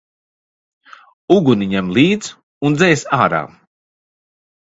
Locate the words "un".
2.69-2.79